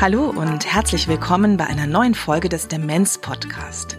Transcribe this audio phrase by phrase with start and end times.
[0.00, 3.98] Hallo und herzlich willkommen bei einer neuen Folge des Demenz Podcast.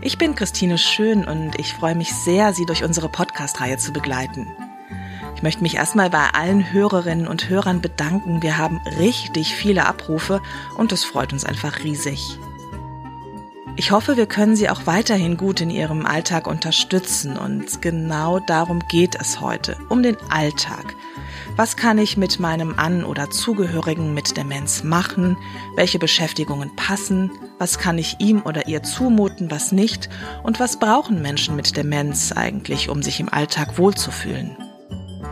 [0.00, 4.48] Ich bin Christine Schön und ich freue mich sehr, Sie durch unsere Podcast-Reihe zu begleiten.
[5.36, 8.42] Ich möchte mich erstmal bei allen Hörerinnen und Hörern bedanken.
[8.42, 10.42] Wir haben richtig viele Abrufe
[10.76, 12.36] und das freut uns einfach riesig.
[13.76, 18.80] Ich hoffe, wir können Sie auch weiterhin gut in Ihrem Alltag unterstützen und genau darum
[18.88, 20.96] geht es heute, um den Alltag.
[21.58, 25.36] Was kann ich mit meinem An- oder Zugehörigen mit Demenz machen?
[25.74, 27.32] Welche Beschäftigungen passen?
[27.58, 30.08] Was kann ich ihm oder ihr zumuten, was nicht?
[30.44, 34.56] Und was brauchen Menschen mit Demenz eigentlich, um sich im Alltag wohlzufühlen?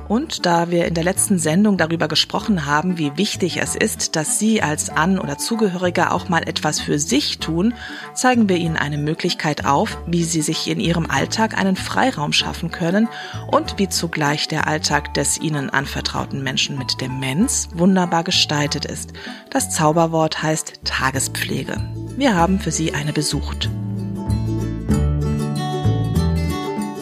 [0.08, 4.38] Und da wir in der letzten Sendung darüber gesprochen haben, wie wichtig es ist, dass
[4.38, 7.74] Sie als An- oder Zugehöriger auch mal etwas für sich tun,
[8.14, 12.70] zeigen wir Ihnen eine Möglichkeit auf, wie Sie sich in Ihrem Alltag einen Freiraum schaffen
[12.70, 13.08] können
[13.50, 19.12] und wie zugleich der Alltag des Ihnen anvertrauten Menschen mit Demenz wunderbar gestaltet ist.
[19.50, 21.80] Das Zauberwort heißt Tagespflege.
[22.16, 23.68] Wir haben für Sie eine besucht.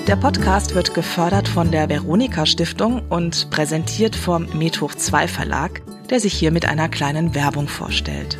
[0.06, 5.80] Der Podcast wird gefördert von der Veronika Stiftung und präsentiert vom Methoch 2 Verlag,
[6.10, 8.36] der sich hier mit einer kleinen Werbung vorstellt.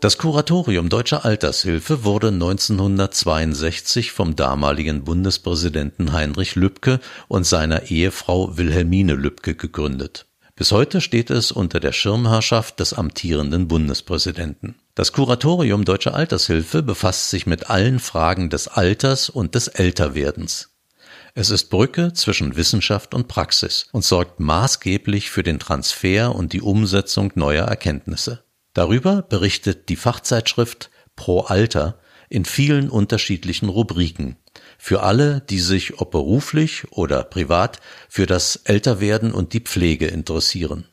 [0.00, 9.14] Das Kuratorium Deutscher Altershilfe wurde 1962 vom damaligen Bundespräsidenten Heinrich Lübke und seiner Ehefrau Wilhelmine
[9.14, 10.26] Lübke gegründet.
[10.56, 14.74] Bis heute steht es unter der Schirmherrschaft des amtierenden Bundespräsidenten.
[15.00, 20.76] Das Kuratorium Deutscher Altershilfe befasst sich mit allen Fragen des Alters und des Älterwerdens.
[21.34, 26.60] Es ist Brücke zwischen Wissenschaft und Praxis und sorgt maßgeblich für den Transfer und die
[26.60, 28.44] Umsetzung neuer Erkenntnisse.
[28.74, 31.98] Darüber berichtet die Fachzeitschrift Pro Alter
[32.28, 34.36] in vielen unterschiedlichen Rubriken
[34.76, 40.89] für alle, die sich ob beruflich oder privat für das Älterwerden und die Pflege interessieren.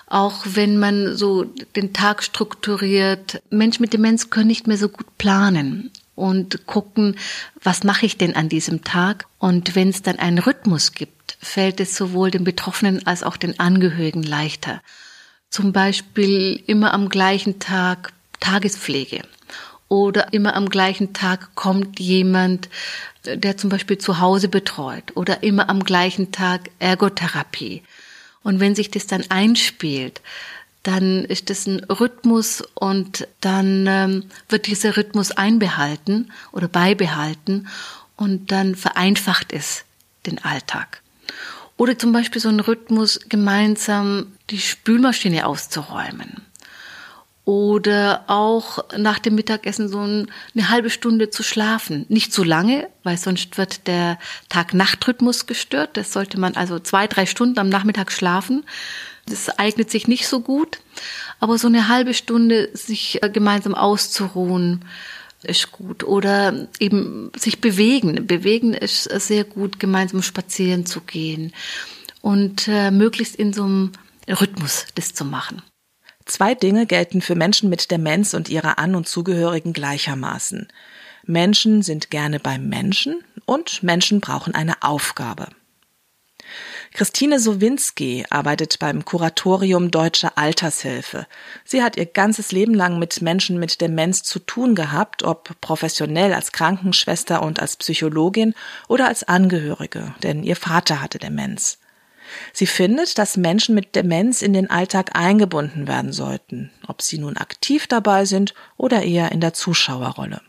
[0.09, 1.43] auch wenn man so
[1.75, 3.41] den Tag strukturiert.
[3.49, 7.17] Menschen mit Demenz können nicht mehr so gut planen und gucken,
[7.61, 9.25] was mache ich denn an diesem Tag?
[9.37, 13.59] Und wenn es dann einen Rhythmus gibt, fällt es sowohl den Betroffenen als auch den
[13.59, 14.81] Angehörigen leichter.
[15.49, 19.23] Zum Beispiel immer am gleichen Tag Tagespflege
[19.87, 22.69] oder immer am gleichen Tag kommt jemand,
[23.25, 27.83] der zum Beispiel zu Hause betreut oder immer am gleichen Tag Ergotherapie.
[28.43, 30.21] Und wenn sich das dann einspielt,
[30.83, 37.67] dann ist das ein Rhythmus und dann ähm, wird dieser Rhythmus einbehalten oder beibehalten
[38.15, 39.83] und dann vereinfacht es
[40.25, 41.01] den Alltag.
[41.77, 46.47] Oder zum Beispiel so ein Rhythmus, gemeinsam die Spülmaschine auszuräumen
[47.47, 52.05] oder auch nach dem Mittagessen so eine halbe Stunde zu schlafen.
[52.09, 54.19] Nicht zu lange, weil sonst wird der
[54.49, 55.95] Tag-Nacht-Rhythmus gestört.
[55.95, 58.65] Das sollte man also zwei, drei Stunden am Nachmittag schlafen.
[59.27, 60.79] Das eignet sich nicht so gut.
[61.39, 64.83] Aber so eine halbe Stunde sich äh, gemeinsam auszuruhen,
[65.47, 66.03] ist gut.
[66.03, 68.27] Oder eben sich bewegen.
[68.27, 71.53] Bewegen ist sehr gut, gemeinsam spazieren zu gehen.
[72.21, 73.91] Und äh, möglichst in so einem
[74.27, 75.61] Rhythmus das zu machen.
[76.25, 80.67] Zwei Dinge gelten für Menschen mit Demenz und ihre An- und Zugehörigen gleichermaßen.
[81.25, 85.47] Menschen sind gerne beim Menschen und Menschen brauchen eine Aufgabe.
[86.97, 91.27] Christine Sowinski arbeitet beim Kuratorium Deutsche Altershilfe.
[91.63, 96.33] Sie hat ihr ganzes Leben lang mit Menschen mit Demenz zu tun gehabt, ob professionell
[96.33, 98.55] als Krankenschwester und als Psychologin
[98.87, 101.77] oder als Angehörige, denn ihr Vater hatte Demenz.
[102.51, 107.37] Sie findet, dass Menschen mit Demenz in den Alltag eingebunden werden sollten, ob sie nun
[107.37, 110.41] aktiv dabei sind oder eher in der Zuschauerrolle.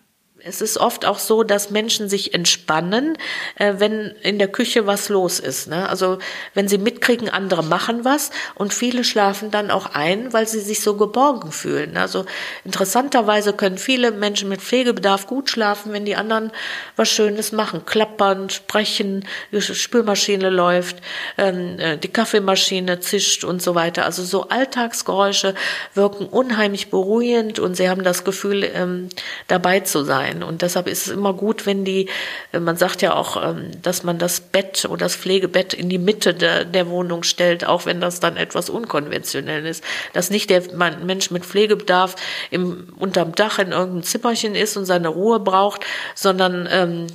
[0.49, 3.19] Es ist oft auch so, dass Menschen sich entspannen,
[3.57, 5.69] äh, wenn in der Küche was los ist.
[5.69, 5.89] Ne?
[5.89, 6.19] Also
[6.55, 10.81] wenn sie mitkriegen, andere machen was und viele schlafen dann auch ein, weil sie sich
[10.81, 11.97] so geborgen fühlen.
[11.97, 12.25] Also
[12.65, 16.51] interessanterweise können viele Menschen mit Pflegebedarf gut schlafen, wenn die anderen
[16.97, 17.85] was Schönes machen.
[17.85, 20.97] Klappern, sprechen, die Spülmaschine läuft,
[21.37, 24.07] ähm, äh, die Kaffeemaschine zischt und so weiter.
[24.07, 25.55] Also so Alltagsgeräusche
[25.95, 29.11] wirken unheimlich beruhigend und sie haben das Gefühl, ähm,
[29.47, 30.43] dabei zu sein sein.
[30.49, 32.09] Und deshalb ist es immer gut, wenn die,
[32.53, 35.99] äh, man sagt ja auch, ähm, dass man das Bett oder das Pflegebett in die
[35.99, 39.85] Mitte der, der Wohnung stellt, auch wenn das dann etwas unkonventionell ist.
[40.13, 42.17] Dass nicht der Mensch mit Pflegebedarf
[42.51, 47.07] im, unterm Dach in irgendeinem Zimmerchen ist und seine Ruhe braucht, sondern ähm,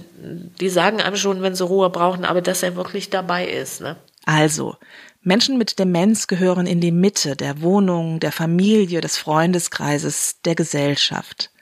[0.60, 3.82] die sagen einem schon, wenn sie Ruhe brauchen, aber dass er wirklich dabei ist.
[3.82, 3.98] Ne?
[4.26, 4.78] Also,
[5.22, 11.53] Menschen mit Demenz gehören in die Mitte der Wohnung, der Familie, des Freundeskreises, der Gesellschaft.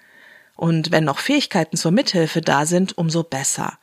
[0.61, 3.79] Und wenn noch Fähigkeiten zur Mithilfe da sind, umso besser.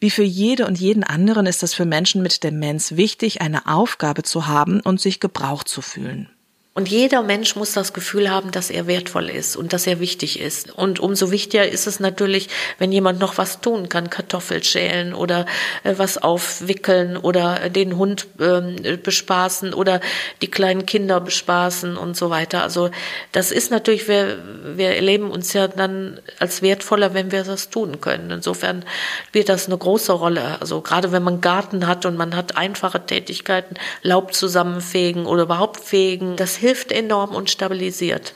[0.00, 4.22] Wie für jede und jeden anderen ist es für Menschen mit Demenz wichtig, eine Aufgabe
[4.22, 6.28] zu haben und sich gebraucht zu fühlen.
[6.72, 10.38] Und jeder Mensch muss das Gefühl haben, dass er wertvoll ist und dass er wichtig
[10.38, 10.70] ist.
[10.70, 15.46] Und umso wichtiger ist es natürlich, wenn jemand noch was tun kann, Kartoffel schälen oder
[15.82, 20.00] äh, was aufwickeln oder den Hund äh, bespaßen oder
[20.42, 22.62] die kleinen Kinder bespaßen und so weiter.
[22.62, 22.90] Also
[23.32, 24.38] das ist natürlich, wir,
[24.76, 28.30] wir erleben uns ja dann als wertvoller, wenn wir das tun können.
[28.30, 28.84] Insofern
[29.26, 30.60] spielt das eine große Rolle.
[30.60, 35.80] Also gerade wenn man Garten hat und man hat einfache Tätigkeiten, Laub zusammenfegen oder überhaupt
[35.80, 38.34] fegen, das hilft enorm und stabilisiert.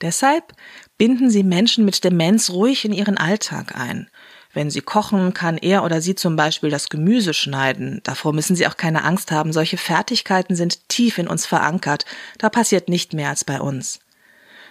[0.00, 0.54] Deshalb
[0.98, 4.08] binden Sie Menschen mit Demenz ruhig in Ihren Alltag ein.
[4.52, 8.00] Wenn Sie kochen, kann er oder sie zum Beispiel das Gemüse schneiden.
[8.04, 9.52] Davor müssen Sie auch keine Angst haben.
[9.52, 12.06] Solche Fertigkeiten sind tief in uns verankert.
[12.38, 14.00] Da passiert nicht mehr als bei uns.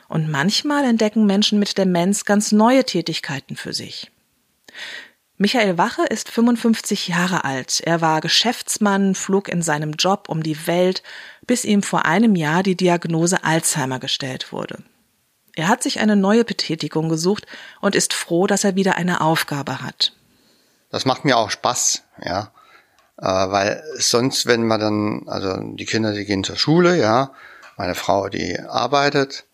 [0.07, 4.11] Und manchmal entdecken Menschen mit Demenz ganz neue Tätigkeiten für sich.
[5.37, 7.81] Michael Wache ist 55 Jahre alt.
[7.83, 11.03] Er war Geschäftsmann, flog in seinem Job um die Welt,
[11.45, 14.77] bis ihm vor einem Jahr die Diagnose Alzheimer gestellt wurde.
[15.55, 17.45] Er hat sich eine neue Betätigung gesucht
[17.81, 20.13] und ist froh, dass er wieder eine Aufgabe hat.
[20.89, 22.51] Das macht mir auch Spaß, ja.
[23.17, 27.31] Äh, weil sonst, wenn man dann, also die Kinder, die gehen zur Schule, ja,
[27.77, 29.45] meine Frau, die arbeitet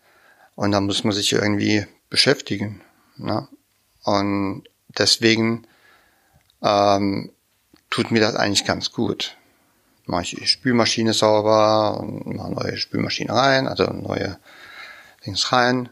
[0.56, 2.82] und dann muss man sich irgendwie beschäftigen.
[3.18, 3.48] Ne?
[4.04, 4.64] Und
[4.98, 5.68] deswegen
[6.62, 7.32] ähm,
[7.90, 9.36] tut mir das eigentlich ganz gut.
[10.06, 14.38] Mache ich die Spülmaschine sauber und mache neue Spülmaschine rein, also neue
[15.26, 15.90] Dings rein.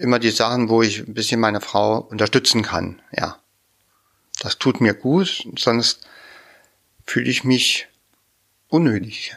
[0.00, 3.38] Immer die Sachen, wo ich ein bisschen meine Frau unterstützen kann, ja.
[4.40, 6.06] Das tut mir gut, sonst
[7.06, 7.88] fühle ich mich
[8.68, 9.36] unnötig.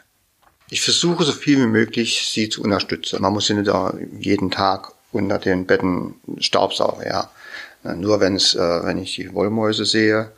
[0.69, 3.21] Ich versuche so viel wie möglich, sie zu unterstützen.
[3.21, 3.71] Man muss sie nicht
[4.19, 7.31] jeden Tag unter den Betten staubsaugen, ja.
[7.83, 10.33] Nur wenn es, äh, wenn ich die Wollmäuse sehe,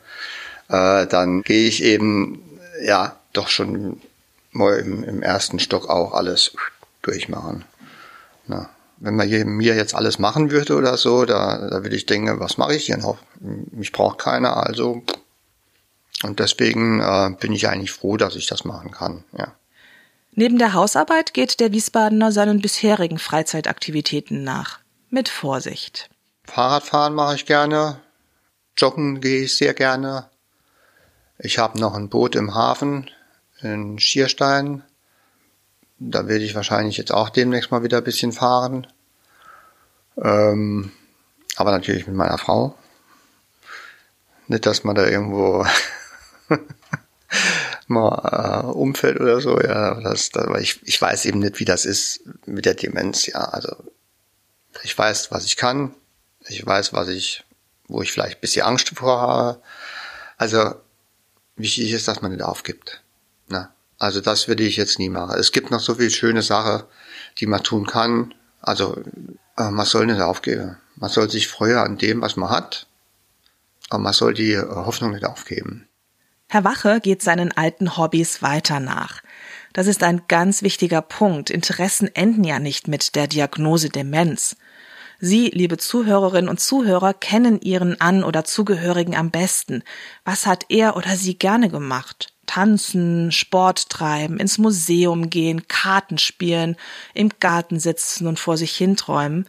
[0.72, 2.42] äh, dann gehe ich eben
[2.82, 4.00] ja doch schon
[4.50, 6.52] mal im, im ersten Stock auch alles
[7.02, 7.64] durchmachen.
[8.46, 12.06] Na, wenn man hier, mir jetzt alles machen würde oder so, da, da würde ich
[12.06, 13.18] denken, was mache ich hier noch?
[13.40, 15.02] Mich braucht keiner, also
[16.22, 19.24] und deswegen äh, bin ich eigentlich froh, dass ich das machen kann.
[19.36, 19.52] Ja.
[20.32, 24.78] Neben der Hausarbeit geht der Wiesbadener seinen bisherigen Freizeitaktivitäten nach.
[25.10, 26.08] Mit Vorsicht.
[26.44, 28.00] Fahrradfahren mache ich gerne.
[28.76, 30.30] Joggen gehe ich sehr gerne.
[31.44, 33.10] Ich habe noch ein Boot im Hafen
[33.62, 34.84] in Schierstein.
[35.98, 38.86] Da werde ich wahrscheinlich jetzt auch demnächst mal wieder ein bisschen fahren.
[40.16, 40.92] Ähm,
[41.56, 42.76] aber natürlich mit meiner Frau.
[44.46, 45.66] Nicht, dass man da irgendwo
[47.88, 49.60] mal äh, umfällt oder so.
[49.60, 53.26] Ja, das, das, weil ich, ich weiß eben nicht, wie das ist mit der Demenz.
[53.26, 53.74] Ja, also
[54.84, 55.92] ich weiß, was ich kann.
[56.46, 57.42] Ich weiß, was ich,
[57.88, 59.60] wo ich vielleicht ein bisschen Angst vor habe.
[60.36, 60.76] Also
[61.56, 63.02] wichtig ist, dass man nicht aufgibt.
[63.48, 63.68] Ne?
[63.98, 65.38] Also das würde ich jetzt nie machen.
[65.38, 66.84] Es gibt noch so viele schöne Sachen,
[67.38, 68.34] die man tun kann.
[68.60, 69.00] Also
[69.56, 70.76] äh, man soll nicht aufgeben.
[70.96, 72.86] Man soll sich freuen an dem, was man hat.
[73.90, 75.88] Aber man soll die äh, Hoffnung nicht aufgeben.
[76.48, 79.22] Herr Wache geht seinen alten Hobbys weiter nach.
[79.72, 81.48] Das ist ein ganz wichtiger Punkt.
[81.48, 84.56] Interessen enden ja nicht mit der Diagnose Demenz.
[85.24, 89.84] Sie, liebe Zuhörerinnen und Zuhörer, kennen Ihren An- oder Zugehörigen am besten.
[90.24, 92.34] Was hat er oder sie gerne gemacht?
[92.46, 96.74] Tanzen, Sport treiben, ins Museum gehen, Karten spielen,
[97.14, 99.46] im Garten sitzen und vor sich hinträumen.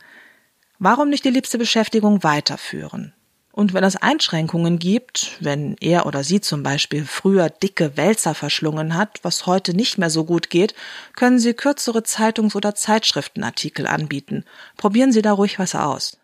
[0.77, 3.15] Warum nicht die liebste Beschäftigung weiterführen?
[3.55, 8.97] Und wenn es Einschränkungen gibt, wenn er oder sie zum Beispiel früher dicke Wälzer verschlungen
[8.97, 10.73] hat, was heute nicht mehr so gut geht,
[11.15, 14.43] können Sie kürzere Zeitungs- oder Zeitschriftenartikel anbieten.
[14.75, 16.17] Probieren Sie da ruhig was aus.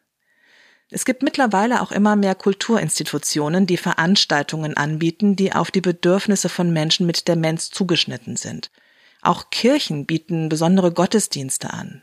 [0.90, 6.74] Es gibt mittlerweile auch immer mehr Kulturinstitutionen, die Veranstaltungen anbieten, die auf die Bedürfnisse von
[6.74, 8.72] Menschen mit Demenz zugeschnitten sind.
[9.22, 12.02] Auch Kirchen bieten besondere Gottesdienste an.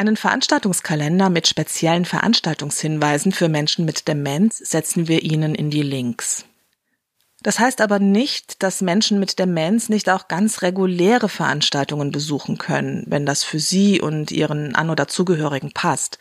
[0.00, 6.46] Einen Veranstaltungskalender mit speziellen Veranstaltungshinweisen für Menschen mit Demenz setzen wir Ihnen in die Links.
[7.42, 13.04] Das heißt aber nicht, dass Menschen mit Demenz nicht auch ganz reguläre Veranstaltungen besuchen können,
[13.08, 16.16] wenn das für Sie und Ihren An- oder Zugehörigen passt.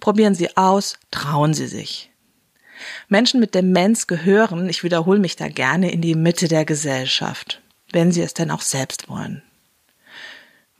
[0.00, 2.10] Probieren Sie aus, trauen Sie sich.
[3.08, 7.60] Menschen mit Demenz gehören, ich wiederhole mich da gerne, in die Mitte der Gesellschaft,
[7.92, 9.42] wenn sie es denn auch selbst wollen.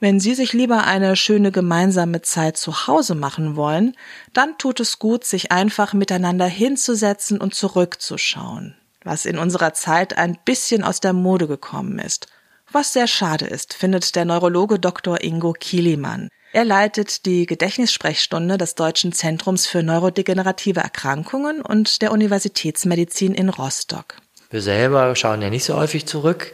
[0.01, 3.97] Wenn Sie sich lieber eine schöne gemeinsame Zeit zu Hause machen wollen,
[4.33, 10.37] dann tut es gut, sich einfach miteinander hinzusetzen und zurückzuschauen, was in unserer Zeit ein
[10.45, 12.27] bisschen aus der Mode gekommen ist.
[12.71, 15.21] Was sehr schade ist, findet der Neurologe Dr.
[15.21, 16.29] Ingo Kielimann.
[16.53, 24.15] Er leitet die Gedächtnissprechstunde des Deutschen Zentrums für neurodegenerative Erkrankungen und der Universitätsmedizin in Rostock.
[24.49, 26.53] Wir selber schauen ja nicht so häufig zurück.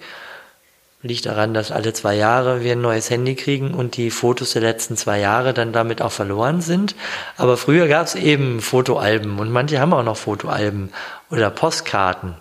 [1.05, 4.63] Liegt daran, dass alle zwei Jahre wir ein neues Handy kriegen und die Fotos der
[4.63, 6.95] letzten zwei Jahre dann damit auch verloren sind.
[7.37, 10.91] Aber früher gab es eben Fotoalben und manche haben auch noch Fotoalben
[11.29, 12.33] oder Postkarten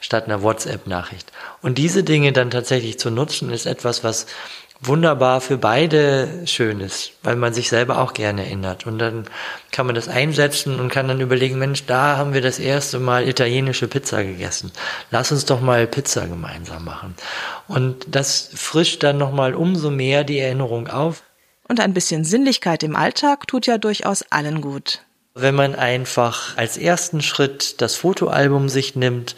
[0.00, 1.32] statt einer WhatsApp-Nachricht.
[1.62, 4.26] Und diese Dinge dann tatsächlich zu nutzen, ist etwas, was
[4.80, 8.86] wunderbar für beide schön ist, weil man sich selber auch gerne erinnert.
[8.86, 9.24] Und dann
[9.70, 13.28] kann man das einsetzen und kann dann überlegen, Mensch, da haben wir das erste Mal
[13.28, 14.72] italienische Pizza gegessen.
[15.10, 17.14] Lass uns doch mal Pizza gemeinsam machen.
[17.68, 21.22] Und das frischt dann nochmal umso mehr die Erinnerung auf.
[21.68, 25.00] Und ein bisschen Sinnlichkeit im Alltag tut ja durchaus allen gut.
[25.34, 29.36] Wenn man einfach als ersten Schritt das Fotoalbum sich nimmt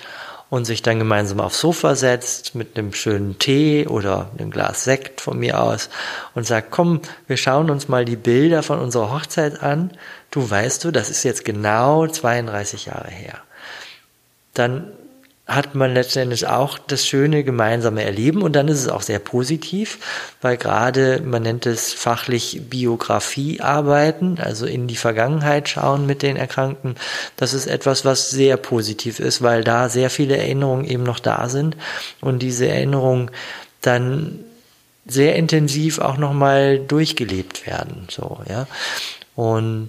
[0.50, 5.20] und sich dann gemeinsam aufs Sofa setzt mit einem schönen Tee oder einem Glas Sekt
[5.20, 5.90] von mir aus
[6.34, 9.90] und sagt, komm, wir schauen uns mal die Bilder von unserer Hochzeit an.
[10.30, 13.38] Du weißt du, das ist jetzt genau 32 Jahre her.
[14.54, 14.92] Dann
[15.48, 19.98] hat man letztendlich auch das schöne gemeinsame Erleben und dann ist es auch sehr positiv,
[20.42, 26.36] weil gerade, man nennt es fachlich Biografie arbeiten, also in die Vergangenheit schauen mit den
[26.36, 26.96] Erkrankten.
[27.36, 31.48] Das ist etwas, was sehr positiv ist, weil da sehr viele Erinnerungen eben noch da
[31.48, 31.76] sind
[32.20, 33.30] und diese Erinnerungen
[33.80, 34.40] dann
[35.06, 38.66] sehr intensiv auch nochmal durchgelebt werden, so, ja.
[39.34, 39.88] Und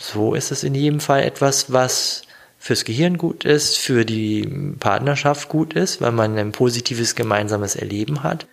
[0.00, 2.22] so ist es in jedem Fall etwas, was
[2.62, 4.46] fürs Gehirn gut ist, für die
[4.78, 8.46] Partnerschaft gut ist, weil man ein positives gemeinsames Erleben hat.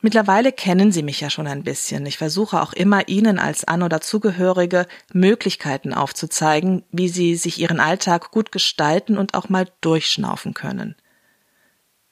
[0.00, 2.04] Mittlerweile kennen Sie mich ja schon ein bisschen.
[2.06, 7.78] Ich versuche auch immer Ihnen als An- oder Zugehörige Möglichkeiten aufzuzeigen, wie Sie sich Ihren
[7.78, 10.96] Alltag gut gestalten und auch mal durchschnaufen können.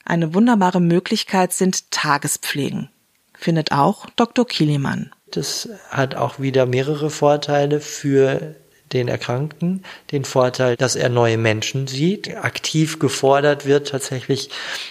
[0.05, 2.91] Eine wunderbare Möglichkeit sind Tagespflegen,
[3.37, 4.47] findet auch Dr.
[4.47, 5.11] Kielimann.
[5.33, 8.55] Das hat auch wieder mehrere Vorteile für
[8.95, 14.51] den Erkrankten den Vorteil, dass er neue Menschen sieht, aktiv gefordert wird, tatsächlich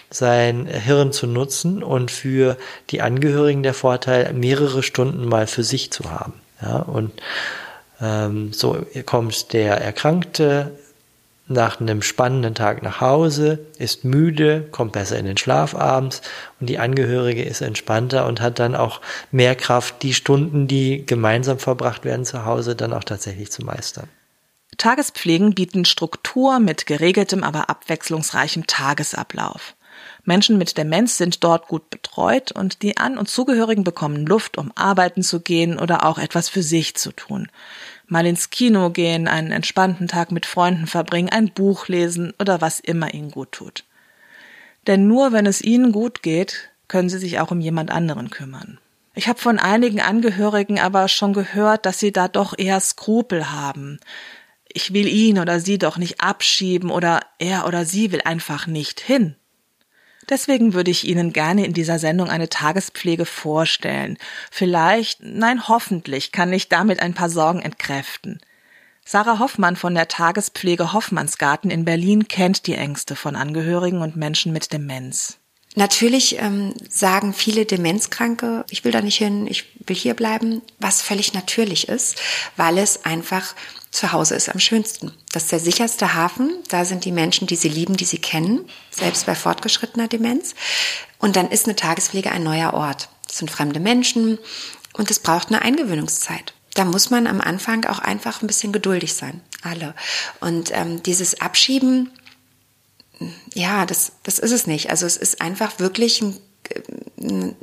[0.10, 2.58] sein Hirn zu nutzen und für
[2.92, 6.34] die Angehörigen der Vorteil, mehrere Stunden mal für sich zu haben.
[6.62, 7.12] Ja, und
[8.02, 10.72] ähm, so kommt der Erkrankte
[11.54, 16.22] nach einem spannenden Tag nach Hause, ist müde, kommt besser in den Schlaf abends
[16.60, 19.00] und die Angehörige ist entspannter und hat dann auch
[19.32, 24.10] mehr Kraft, die Stunden, die gemeinsam verbracht werden zu Hause, dann auch tatsächlich zu meistern.
[24.78, 29.76] Tagespflegen bieten Struktur mit geregeltem, aber abwechslungsreichem Tagesablauf.
[30.26, 34.72] Menschen mit Demenz sind dort gut betreut und die An- und Zugehörigen bekommen Luft, um
[34.76, 37.50] arbeiten zu gehen oder auch etwas für sich zu tun
[38.08, 42.80] mal ins Kino gehen, einen entspannten Tag mit Freunden verbringen, ein Buch lesen oder was
[42.80, 43.86] immer ihnen gut tut.
[44.88, 48.80] Denn nur wenn es ihnen gut geht, können sie sich auch um jemand anderen kümmern.
[49.16, 54.00] Ich habe von einigen Angehörigen aber schon gehört, dass sie da doch eher Skrupel haben.
[54.68, 59.00] Ich will ihn oder sie doch nicht abschieben oder er oder sie will einfach nicht
[59.00, 59.36] hin.
[60.30, 64.18] Deswegen würde ich Ihnen gerne in dieser Sendung eine Tagespflege vorstellen.
[64.52, 68.40] Vielleicht, nein, hoffentlich kann ich damit ein paar Sorgen entkräften.
[69.06, 74.54] Sarah Hoffmann von der Tagespflege Hoffmannsgarten in Berlin kennt die Ängste von Angehörigen und Menschen
[74.54, 75.38] mit Demenz.
[75.76, 81.02] Natürlich ähm, sagen viele Demenzkranke, ich will da nicht hin, ich will hier bleiben, was
[81.02, 82.22] völlig natürlich ist,
[82.56, 83.56] weil es einfach
[83.94, 85.14] zu Hause ist am schönsten.
[85.32, 86.52] Das ist der sicherste Hafen.
[86.68, 90.56] Da sind die Menschen, die sie lieben, die sie kennen, selbst bei fortgeschrittener Demenz.
[91.20, 93.10] Und dann ist eine Tagespflege ein neuer Ort.
[93.28, 94.40] Das sind fremde Menschen
[94.94, 96.54] und es braucht eine Eingewöhnungszeit.
[96.74, 99.94] da muss man am Anfang auch einfach ein bisschen geduldig sein, alle.
[100.40, 102.10] Und ähm, dieses Abschieben,
[103.54, 104.90] ja, das, das ist es nicht.
[104.90, 106.36] Also es ist einfach wirklich ein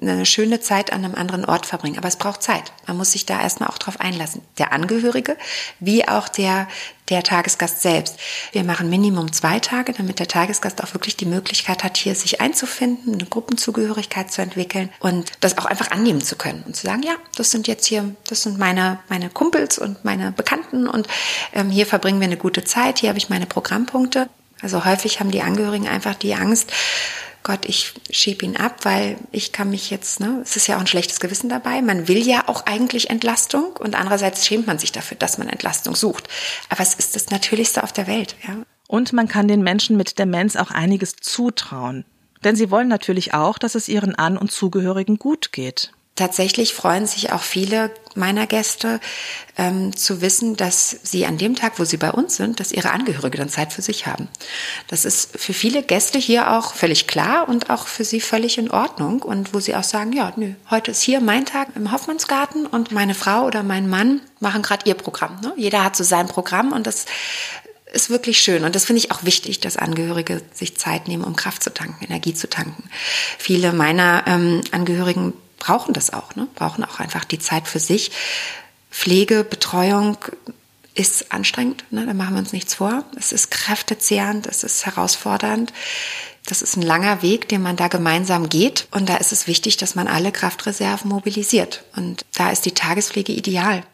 [0.01, 1.99] eine schöne Zeit an einem anderen Ort verbringen.
[1.99, 2.73] Aber es braucht Zeit.
[2.87, 4.43] Man muss sich da erstmal auch drauf einlassen.
[4.59, 5.37] Der Angehörige
[5.81, 6.69] wie auch der,
[7.09, 8.17] der Tagesgast selbst.
[8.53, 12.41] Wir machen Minimum zwei Tage, damit der Tagesgast auch wirklich die Möglichkeit hat, hier sich
[12.41, 17.03] einzufinden, eine Gruppenzugehörigkeit zu entwickeln und das auch einfach annehmen zu können und zu sagen,
[17.03, 21.09] ja, das sind jetzt hier, das sind meine, meine Kumpels und meine Bekannten und
[21.53, 24.29] ähm, hier verbringen wir eine gute Zeit, hier habe ich meine Programmpunkte.
[24.63, 26.71] Also häufig haben die Angehörigen einfach die Angst,
[27.43, 30.81] Gott, ich schieb ihn ab, weil ich kann mich jetzt, ne, es ist ja auch
[30.81, 31.81] ein schlechtes Gewissen dabei.
[31.81, 35.97] Man will ja auch eigentlich Entlastung und andererseits schämt man sich dafür, dass man Entlastung
[35.97, 36.29] sucht.
[36.69, 38.57] Aber es ist das Natürlichste auf der Welt, ja.
[38.89, 42.05] Und man kann den Menschen mit Demenz auch einiges zutrauen.
[42.43, 47.07] Denn sie wollen natürlich auch, dass es ihren An- und Zugehörigen gut geht tatsächlich freuen
[47.07, 49.01] sich auch viele meiner Gäste
[49.57, 52.91] ähm, zu wissen, dass sie an dem Tag, wo sie bei uns sind, dass ihre
[52.91, 54.29] Angehörige dann Zeit für sich haben.
[54.89, 58.71] Das ist für viele Gäste hier auch völlig klar und auch für sie völlig in
[58.71, 62.67] Ordnung und wo sie auch sagen, ja, nö, heute ist hier mein Tag im Hoffmannsgarten
[62.67, 65.41] und meine Frau oder mein Mann machen gerade ihr Programm.
[65.41, 65.55] Ne?
[65.57, 67.07] Jeder hat so sein Programm und das
[67.93, 68.65] ist wirklich schön.
[68.65, 72.05] Und das finde ich auch wichtig, dass Angehörige sich Zeit nehmen, um Kraft zu tanken,
[72.05, 72.85] Energie zu tanken.
[73.39, 76.49] Viele meiner ähm, Angehörigen brauchen das auch, ne?
[76.57, 78.11] brauchen auch einfach die Zeit für sich.
[78.91, 80.19] Pflege, Betreuung
[80.95, 82.05] ist anstrengend, ne?
[82.05, 83.05] da machen wir uns nichts vor.
[83.17, 85.73] Es ist kräftezehrend, es ist herausfordernd.
[86.47, 88.89] Das ist ein langer Weg, den man da gemeinsam geht.
[88.91, 91.85] Und da ist es wichtig, dass man alle Kraftreserven mobilisiert.
[91.95, 93.85] Und da ist die Tagespflege ideal.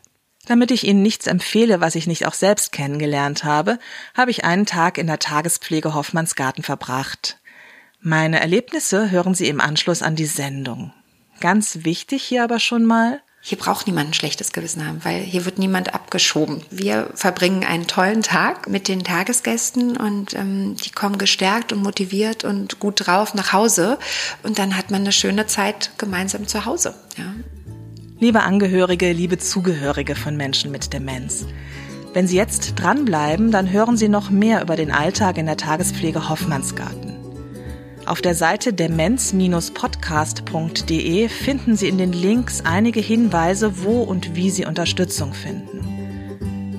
[0.46, 3.78] Damit ich Ihnen nichts empfehle, was ich nicht auch selbst kennengelernt habe,
[4.16, 7.38] habe ich einen Tag in der Tagespflege Hoffmannsgarten verbracht.
[8.00, 10.92] Meine Erlebnisse hören Sie im Anschluss an die Sendung.
[11.40, 15.44] Ganz wichtig hier aber schon mal, hier braucht niemand ein schlechtes Gewissen haben, weil hier
[15.44, 16.62] wird niemand abgeschoben.
[16.68, 22.42] Wir verbringen einen tollen Tag mit den Tagesgästen und ähm, die kommen gestärkt und motiviert
[22.42, 23.98] und gut drauf nach Hause
[24.42, 26.96] und dann hat man eine schöne Zeit gemeinsam zu Hause.
[27.16, 27.34] Ja.
[28.18, 31.46] Liebe Angehörige, liebe Zugehörige von Menschen mit Demenz.
[32.14, 36.28] Wenn Sie jetzt dranbleiben, dann hören Sie noch mehr über den Alltag in der Tagespflege
[36.28, 37.15] Hoffmannsgarten.
[38.06, 44.64] Auf der Seite demenz-podcast.de finden Sie in den Links einige Hinweise, wo und wie Sie
[44.64, 45.82] Unterstützung finden.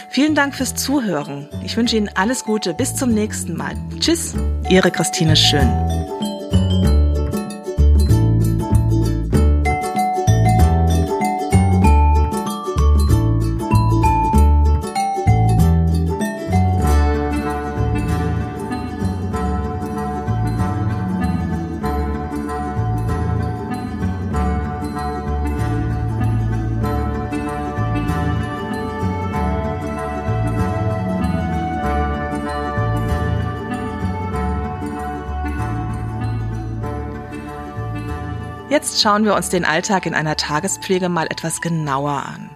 [0.09, 1.47] Vielen Dank fürs Zuhören.
[1.63, 2.73] Ich wünsche Ihnen alles Gute.
[2.73, 3.75] Bis zum nächsten Mal.
[3.99, 4.33] Tschüss,
[4.69, 5.69] Ihre Christine Schön.
[38.99, 42.49] Schauen wir uns den Alltag in einer Tagespflege mal etwas genauer an.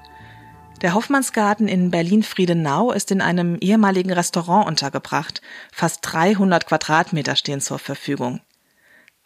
[0.82, 5.42] Der Hoffmannsgarten in Berlin-Friedenau ist in einem ehemaligen Restaurant untergebracht.
[5.72, 8.42] Fast 300 Quadratmeter stehen zur Verfügung.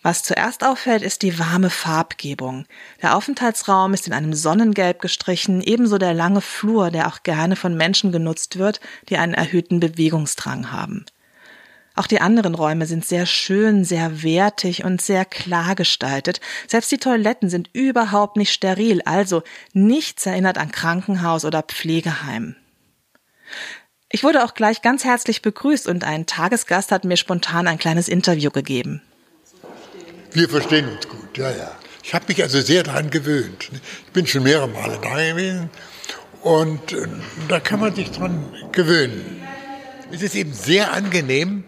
[0.04, 2.66] Was zuerst auffällt, ist die warme Farbgebung.
[3.02, 7.76] Der Aufenthaltsraum ist in einem Sonnengelb gestrichen, ebenso der lange Flur, der auch gerne von
[7.76, 11.08] Menschen genutzt wird, die einen erhöhten Bewegungsdrang haben.
[11.98, 16.40] Auch die anderen Räume sind sehr schön, sehr wertig und sehr klar gestaltet.
[16.68, 19.42] Selbst die Toiletten sind überhaupt nicht steril, also
[19.74, 22.56] nichts erinnert an Krankenhaus oder Pflegeheim.
[24.10, 28.08] Ich wurde auch gleich ganz herzlich begrüßt und ein Tagesgast hat mir spontan ein kleines
[28.08, 29.02] Interview gegeben.
[30.34, 31.72] Wir verstehen uns gut, ja, ja.
[32.04, 33.72] Ich habe mich also sehr daran gewöhnt.
[34.06, 35.72] Ich bin schon mehrere Male da gewesen
[36.44, 37.08] und äh,
[37.48, 39.42] da kann man sich dran gewöhnen.
[40.12, 41.66] Es ist eben sehr angenehm,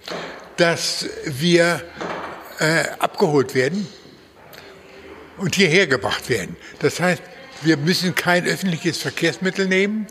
[0.58, 1.82] dass wir
[2.60, 3.88] äh, abgeholt werden
[5.38, 6.56] und hierher gebracht werden.
[6.80, 7.22] Das heißt,
[7.62, 10.08] wir müssen kein öffentliches Verkehrsmittel nehmen,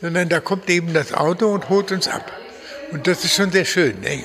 [0.00, 2.30] sondern da kommt eben das Auto und holt uns ab.
[2.92, 4.00] Und das ist schon sehr schön.
[4.00, 4.24] Ne?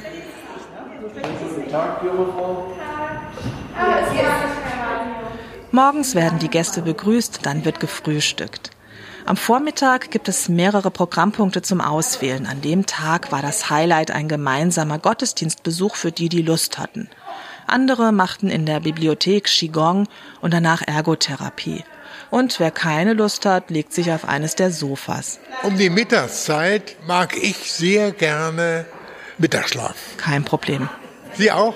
[5.72, 8.75] Morgens werden die Gäste begrüßt, dann wird gefrühstückt.
[9.28, 12.46] Am Vormittag gibt es mehrere Programmpunkte zum Auswählen.
[12.46, 17.10] An dem Tag war das Highlight ein gemeinsamer Gottesdienstbesuch für die, die Lust hatten.
[17.66, 20.08] Andere machten in der Bibliothek Qigong
[20.42, 21.84] und danach Ergotherapie.
[22.30, 25.40] Und wer keine Lust hat, legt sich auf eines der Sofas.
[25.64, 28.86] Um die Mittagszeit mag ich sehr gerne
[29.40, 29.96] Mittagsschlaf.
[30.18, 30.88] Kein Problem.
[31.34, 31.74] Sie auch?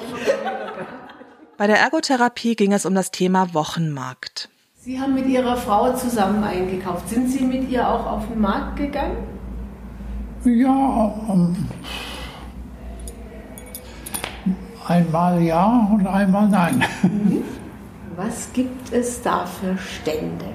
[1.58, 4.50] Bei der Ergotherapie ging es um das Thema Wochenmarkt.
[4.82, 7.10] Sie haben mit Ihrer Frau zusammen eingekauft.
[7.10, 9.18] Sind Sie mit ihr auch auf den Markt gegangen?
[10.46, 11.54] Ja, ähm,
[14.88, 16.82] einmal ja und einmal nein.
[17.04, 17.44] Mhm.
[18.16, 20.46] Was gibt es da für Stände?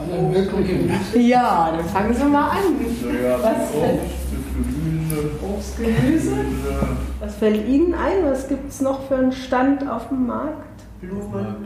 [0.00, 0.90] Alle möglichen.
[1.14, 2.58] Ja, dann fangen Sie mal an.
[3.42, 3.74] Was?
[3.74, 6.36] Obst, Obst, Gemüse.
[7.20, 8.24] Was fällt Ihnen ein?
[8.30, 10.82] Was gibt es noch für einen Stand auf dem Markt?
[11.02, 11.65] Blumen.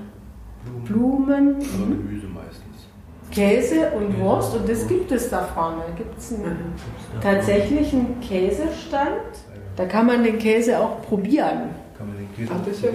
[0.91, 1.57] Blumen.
[1.59, 2.89] Gemüse meistens.
[3.31, 5.83] Käse und Wurst und das gibt es da vorne.
[5.97, 6.75] Gibt es einen,
[7.23, 9.23] tatsächlich einen Käsestand?
[9.77, 11.71] Da kann man den Käse auch probieren.
[11.97, 12.91] Kann man den Käse Ach, das ist ja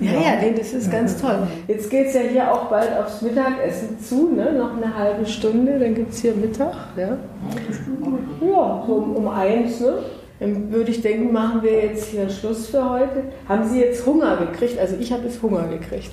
[0.00, 0.12] ja.
[0.12, 1.48] Ja, ja, das ist ganz toll.
[1.66, 4.52] Jetzt geht es ja hier auch bald aufs Mittagessen zu, ne?
[4.52, 6.74] noch eine halbe Stunde, dann gibt es hier Mittag.
[6.96, 9.80] Ja, ja so um, um eins.
[9.80, 9.94] Ne?
[10.40, 13.22] Dann würde ich denken, machen wir jetzt hier Schluss für heute.
[13.48, 14.78] Haben Sie jetzt Hunger gekriegt?
[14.78, 16.10] Also ich habe jetzt Hunger gekriegt.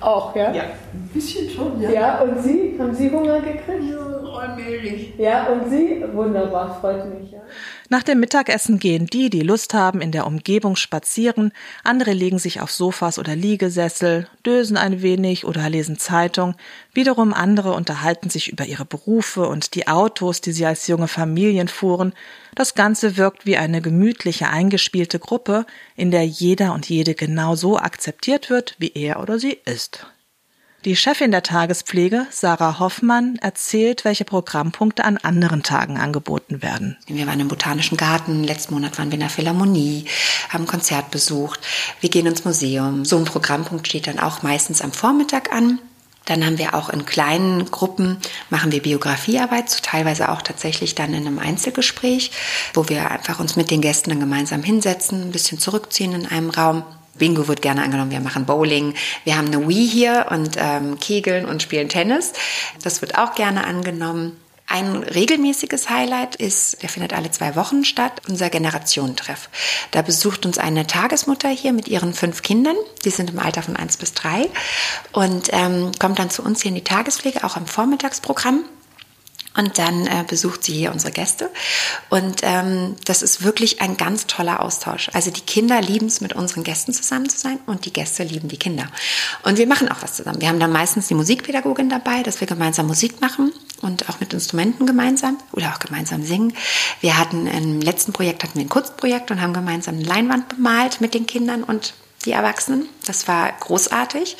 [0.00, 0.52] Auch, ja?
[0.52, 1.90] Ja, ein bisschen schon, ja.
[1.90, 2.76] Ja, und Sie?
[2.78, 3.90] Haben Sie Hunger gekriegt?
[3.90, 5.14] Ja, allmählich.
[5.18, 6.04] Ja, und Sie?
[6.12, 7.32] Wunderbar, freut mich.
[7.32, 7.40] Ja.
[7.88, 11.52] Nach dem Mittagessen gehen die, die Lust haben, in der Umgebung spazieren,
[11.84, 16.54] andere legen sich auf Sofas oder Liegesessel, dösen ein wenig oder lesen Zeitung,
[16.94, 21.68] wiederum andere unterhalten sich über ihre Berufe und die Autos, die sie als junge Familien
[21.68, 22.12] fuhren.
[22.54, 25.66] Das Ganze wirkt wie eine gemütliche, eingespielte Gruppe,
[25.96, 30.06] in der jeder und jede genau so akzeptiert wird, wie er oder sie ist.
[30.84, 36.96] Die Chefin der Tagespflege, Sarah Hoffmann, erzählt, welche Programmpunkte an anderen Tagen angeboten werden.
[37.06, 40.06] Wir waren im Botanischen Garten, letzten Monat waren wir in der Philharmonie,
[40.48, 41.60] haben ein Konzert besucht,
[42.00, 43.04] wir gehen ins Museum.
[43.04, 45.78] So ein Programmpunkt steht dann auch meistens am Vormittag an.
[46.24, 48.16] Dann haben wir auch in kleinen Gruppen,
[48.50, 52.32] machen wir Biografiearbeit, so teilweise auch tatsächlich dann in einem Einzelgespräch,
[52.74, 56.50] wo wir einfach uns mit den Gästen dann gemeinsam hinsetzen, ein bisschen zurückziehen in einem
[56.50, 56.82] Raum
[57.14, 58.94] Bingo wird gerne angenommen, wir machen Bowling,
[59.24, 62.32] wir haben eine Wii hier und ähm, Kegeln und spielen Tennis.
[62.82, 64.36] Das wird auch gerne angenommen.
[64.66, 69.50] Ein regelmäßiges Highlight ist, der findet alle zwei Wochen statt, unser Generationentreff.
[69.90, 73.76] Da besucht uns eine Tagesmutter hier mit ihren fünf Kindern, die sind im Alter von
[73.76, 74.48] eins bis drei
[75.12, 78.64] und ähm, kommt dann zu uns hier in die Tagespflege, auch im Vormittagsprogramm.
[79.56, 81.50] Und dann äh, besucht sie hier unsere Gäste.
[82.08, 85.10] Und ähm, das ist wirklich ein ganz toller Austausch.
[85.12, 88.48] Also die Kinder lieben es, mit unseren Gästen zusammen zu sein und die Gäste lieben
[88.48, 88.86] die Kinder.
[89.42, 90.40] Und wir machen auch was zusammen.
[90.40, 94.32] Wir haben dann meistens die Musikpädagogin dabei, dass wir gemeinsam Musik machen und auch mit
[94.32, 96.54] Instrumenten gemeinsam oder auch gemeinsam singen.
[97.00, 101.00] Wir hatten im letzten Projekt hatten wir ein Kunstprojekt und haben gemeinsam eine Leinwand bemalt
[101.00, 102.88] mit den Kindern und die Erwachsenen.
[103.06, 104.36] Das war großartig.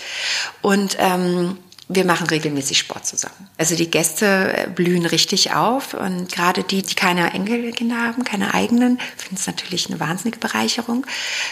[0.62, 1.58] Und ähm,
[1.94, 3.48] wir machen regelmäßig Sport zusammen.
[3.58, 8.98] Also die Gäste blühen richtig auf und gerade die, die keine Enkelkinder haben, keine eigenen,
[9.16, 11.06] finden es natürlich eine wahnsinnige Bereicherung.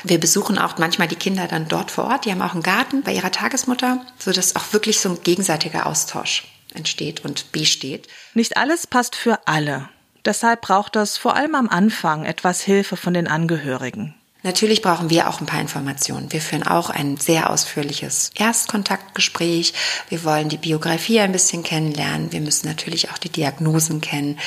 [0.04, 2.24] Wir besuchen auch manchmal die Kinder dann dort vor Ort.
[2.24, 6.44] Die haben auch einen Garten bei ihrer Tagesmutter, sodass auch wirklich so ein gegenseitiger Austausch
[6.74, 8.08] entsteht und besteht.
[8.34, 9.88] Nicht alles passt für alle.
[10.24, 14.14] Deshalb braucht es vor allem am Anfang etwas Hilfe von den Angehörigen.
[14.42, 16.32] Natürlich brauchen wir auch ein paar Informationen.
[16.32, 19.74] Wir führen auch ein sehr ausführliches Erstkontaktgespräch.
[20.08, 22.32] Wir wollen die Biografie ein bisschen kennenlernen.
[22.32, 24.38] Wir müssen natürlich auch die Diagnosen kennen,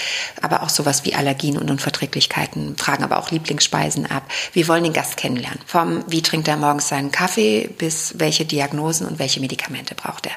[0.42, 4.24] aber auch sowas wie Allergien und Unverträglichkeiten, fragen aber auch Lieblingsspeisen ab.
[4.54, 5.60] Wir wollen den Gast kennenlernen.
[5.66, 10.34] Vom wie trinkt er morgens seinen Kaffee bis welche Diagnosen und welche Medikamente braucht er.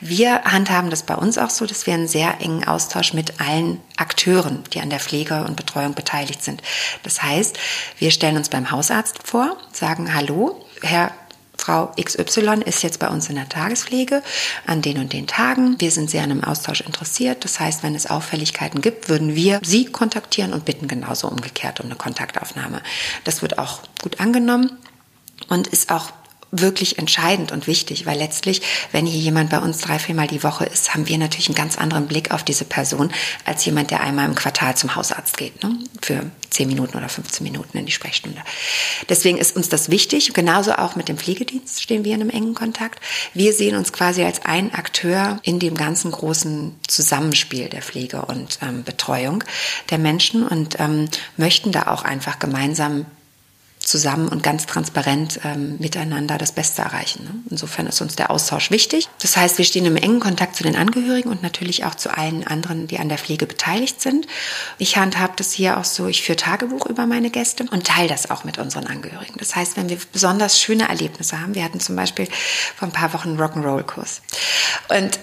[0.00, 3.80] Wir handhaben das bei uns auch so, dass wir einen sehr engen Austausch mit allen
[3.96, 6.62] Akteuren, die an der Pflege und Betreuung beteiligt sind.
[7.02, 7.58] Das heißt,
[7.98, 11.12] wir stellen uns beim Hausarzt vor, sagen Hallo, Herr
[11.56, 14.20] Frau XY ist jetzt bei uns in der Tagespflege
[14.66, 15.80] an den und den Tagen.
[15.80, 17.44] Wir sind sehr an einem Austausch interessiert.
[17.44, 21.86] Das heißt, wenn es Auffälligkeiten gibt, würden wir Sie kontaktieren und bitten genauso umgekehrt um
[21.86, 22.82] eine Kontaktaufnahme.
[23.22, 24.76] Das wird auch gut angenommen
[25.48, 26.10] und ist auch
[26.52, 30.64] wirklich entscheidend und wichtig, weil letztlich, wenn hier jemand bei uns drei, viermal die Woche
[30.64, 33.12] ist, haben wir natürlich einen ganz anderen Blick auf diese Person
[33.44, 35.78] als jemand, der einmal im Quartal zum Hausarzt geht, ne?
[36.02, 38.40] für zehn Minuten oder 15 Minuten in die Sprechstunde.
[39.08, 40.32] Deswegen ist uns das wichtig.
[40.34, 43.00] Genauso auch mit dem Pflegedienst stehen wir in einem engen Kontakt.
[43.34, 48.58] Wir sehen uns quasi als ein Akteur in dem ganzen großen Zusammenspiel der Pflege und
[48.62, 49.44] ähm, Betreuung
[49.90, 53.06] der Menschen und ähm, möchten da auch einfach gemeinsam
[53.90, 57.24] zusammen und ganz transparent ähm, miteinander das Beste erreichen.
[57.24, 57.30] Ne?
[57.50, 59.08] Insofern ist uns der Austausch wichtig.
[59.20, 62.46] Das heißt, wir stehen im engen Kontakt zu den Angehörigen und natürlich auch zu allen
[62.46, 64.26] anderen, die an der Pflege beteiligt sind.
[64.78, 68.30] Ich handhabe das hier auch so, ich führe Tagebuch über meine Gäste und teile das
[68.30, 69.34] auch mit unseren Angehörigen.
[69.38, 72.28] Das heißt, wenn wir besonders schöne Erlebnisse haben, wir hatten zum Beispiel
[72.76, 74.22] vor ein paar Wochen einen Rock'n'Roll-Kurs.
[74.88, 75.18] Und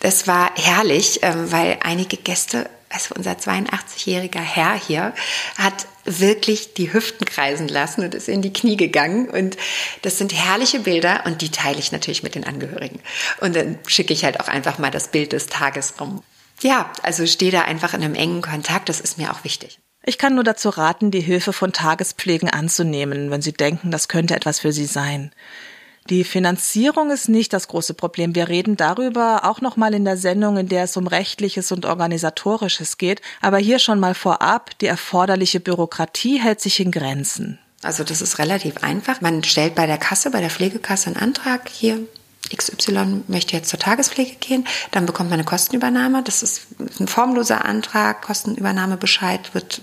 [0.00, 5.12] Das war herrlich, ähm, weil einige Gäste, also unser 82-jähriger Herr hier,
[5.58, 5.86] hat
[6.18, 9.28] wirklich die Hüften kreisen lassen und ist in die Knie gegangen.
[9.28, 9.56] Und
[10.02, 13.00] das sind herrliche Bilder und die teile ich natürlich mit den Angehörigen.
[13.40, 16.22] Und dann schicke ich halt auch einfach mal das Bild des Tages rum.
[16.62, 19.78] Ja, also stehe da einfach in einem engen Kontakt, das ist mir auch wichtig.
[20.04, 24.34] Ich kann nur dazu raten, die Hilfe von Tagespflegen anzunehmen, wenn Sie denken, das könnte
[24.34, 25.30] etwas für Sie sein.
[26.10, 28.34] Die Finanzierung ist nicht das große Problem.
[28.34, 31.86] Wir reden darüber auch noch mal in der Sendung, in der es um rechtliches und
[31.86, 37.60] organisatorisches geht, aber hier schon mal vorab, die erforderliche Bürokratie hält sich in Grenzen.
[37.82, 39.20] Also das ist relativ einfach.
[39.20, 42.00] Man stellt bei der Kasse, bei der Pflegekasse einen Antrag hier
[42.54, 46.24] XY möchte jetzt zur Tagespflege gehen, dann bekommt man eine Kostenübernahme.
[46.24, 46.66] Das ist
[46.98, 49.82] ein formloser Antrag, Kostenübernahmebescheid wird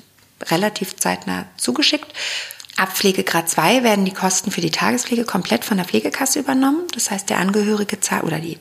[0.49, 2.11] relativ zeitnah zugeschickt.
[2.77, 6.83] Ab Pflegegrad 2 werden die Kosten für die Tagespflege komplett von der Pflegekasse übernommen.
[6.93, 8.59] Das heißt, der Angehörige zahlt oder die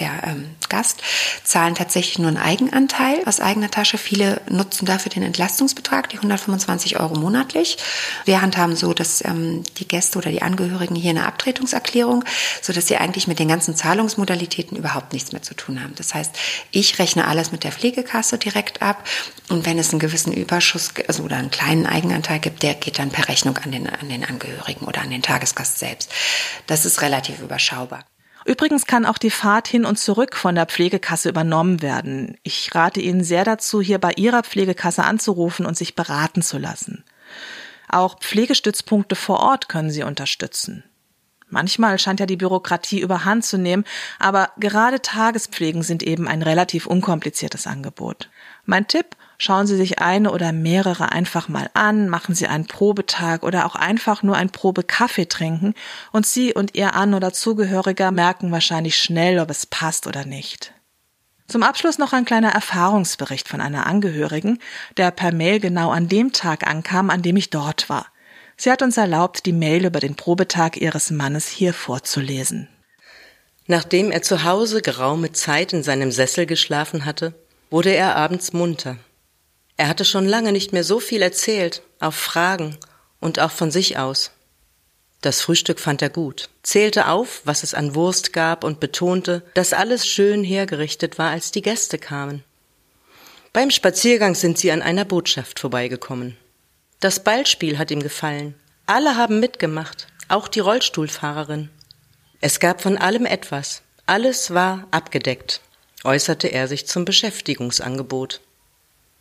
[0.00, 1.02] der ähm, Gast
[1.44, 3.98] zahlen tatsächlich nur einen Eigenanteil aus eigener Tasche.
[3.98, 7.78] Viele nutzen dafür den Entlastungsbetrag, die 125 Euro monatlich.
[8.24, 12.24] Wir handhaben so, dass ähm, die Gäste oder die Angehörigen hier eine Abtretungserklärung,
[12.62, 15.94] so dass sie eigentlich mit den ganzen Zahlungsmodalitäten überhaupt nichts mehr zu tun haben.
[15.96, 16.36] Das heißt,
[16.70, 19.06] ich rechne alles mit der Pflegekasse direkt ab
[19.48, 23.10] und wenn es einen gewissen Überschuss also oder einen kleinen Eigenanteil gibt, der geht dann
[23.10, 26.10] per Rechnung an den, an den Angehörigen oder an den Tagesgast selbst.
[26.66, 28.04] Das ist relativ überschaubar.
[28.48, 32.38] Übrigens kann auch die Fahrt hin und zurück von der Pflegekasse übernommen werden.
[32.44, 37.04] Ich rate Ihnen sehr dazu, hier bei Ihrer Pflegekasse anzurufen und sich beraten zu lassen.
[37.90, 40.82] Auch Pflegestützpunkte vor Ort können Sie unterstützen.
[41.50, 43.84] Manchmal scheint ja die Bürokratie überhand zu nehmen,
[44.18, 48.30] aber gerade Tagespflegen sind eben ein relativ unkompliziertes Angebot.
[48.64, 53.44] Mein Tipp, Schauen Sie sich eine oder mehrere einfach mal an, machen Sie einen Probetag
[53.44, 55.74] oder auch einfach nur ein Probekaffee trinken
[56.10, 60.74] und Sie und Ihr An- oder Zugehöriger merken wahrscheinlich schnell, ob es passt oder nicht.
[61.46, 64.58] Zum Abschluss noch ein kleiner Erfahrungsbericht von einer Angehörigen,
[64.96, 68.06] der per Mail genau an dem Tag ankam, an dem ich dort war.
[68.56, 72.68] Sie hat uns erlaubt, die Mail über den Probetag ihres Mannes hier vorzulesen.
[73.68, 77.34] Nachdem er zu Hause geraume Zeit in seinem Sessel geschlafen hatte,
[77.70, 78.96] wurde er abends munter.
[79.78, 82.76] Er hatte schon lange nicht mehr so viel erzählt, auf Fragen
[83.20, 84.32] und auch von sich aus.
[85.20, 89.72] Das Frühstück fand er gut, zählte auf, was es an Wurst gab und betonte, dass
[89.72, 92.42] alles schön hergerichtet war, als die Gäste kamen.
[93.52, 96.36] Beim Spaziergang sind sie an einer Botschaft vorbeigekommen.
[97.00, 98.54] Das Ballspiel hat ihm gefallen.
[98.86, 101.70] Alle haben mitgemacht, auch die Rollstuhlfahrerin.
[102.40, 103.82] Es gab von allem etwas.
[104.06, 105.60] Alles war abgedeckt,
[106.02, 108.40] äußerte er sich zum Beschäftigungsangebot.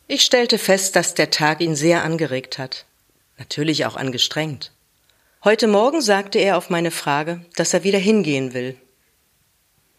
[0.10, 2.86] Ich stellte fest, dass der Tag ihn sehr angeregt hat,
[3.38, 4.72] natürlich auch angestrengt.
[5.44, 8.78] Heute Morgen sagte er auf meine Frage, dass er wieder hingehen will.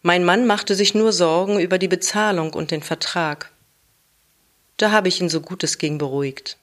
[0.01, 3.51] Mein Mann machte sich nur Sorgen über die Bezahlung und den Vertrag.
[4.77, 6.57] Da habe ich ihn so gut es ging beruhigt.